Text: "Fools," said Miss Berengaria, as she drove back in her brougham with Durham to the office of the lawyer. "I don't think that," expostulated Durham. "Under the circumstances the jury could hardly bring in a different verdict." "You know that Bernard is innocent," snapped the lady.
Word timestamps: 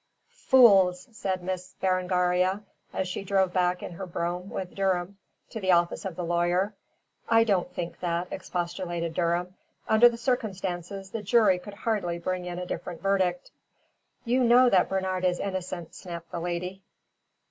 "Fools," 0.47 1.07
said 1.15 1.43
Miss 1.43 1.75
Berengaria, 1.79 2.63
as 2.91 3.07
she 3.07 3.23
drove 3.23 3.53
back 3.53 3.83
in 3.83 3.91
her 3.91 4.07
brougham 4.07 4.49
with 4.49 4.73
Durham 4.73 5.19
to 5.51 5.59
the 5.59 5.73
office 5.73 6.05
of 6.05 6.15
the 6.15 6.23
lawyer. 6.25 6.73
"I 7.29 7.43
don't 7.43 7.71
think 7.71 7.99
that," 7.99 8.27
expostulated 8.31 9.13
Durham. 9.13 9.53
"Under 9.87 10.09
the 10.09 10.17
circumstances 10.17 11.11
the 11.11 11.21
jury 11.21 11.59
could 11.59 11.75
hardly 11.75 12.17
bring 12.17 12.45
in 12.45 12.57
a 12.57 12.65
different 12.65 13.03
verdict." 13.03 13.51
"You 14.25 14.43
know 14.43 14.71
that 14.71 14.89
Bernard 14.89 15.23
is 15.23 15.37
innocent," 15.39 15.93
snapped 15.93 16.31
the 16.31 16.39
lady. 16.39 16.81